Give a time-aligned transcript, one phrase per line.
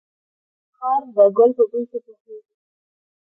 [0.75, 2.55] خر ده ګل په بوی څه پوهيږي.